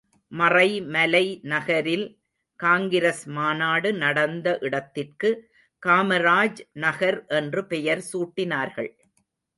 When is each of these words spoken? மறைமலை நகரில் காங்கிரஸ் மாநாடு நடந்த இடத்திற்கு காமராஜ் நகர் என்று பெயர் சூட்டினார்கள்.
மறைமலை 0.31 1.25
நகரில் 1.41 2.05
காங்கிரஸ் 2.59 3.21
மாநாடு 3.27 3.89
நடந்த 3.93 4.57
இடத்திற்கு 4.59 5.31
காமராஜ் 5.83 6.61
நகர் 6.79 7.19
என்று 7.39 7.63
பெயர் 7.65 8.03
சூட்டினார்கள். 8.11 8.91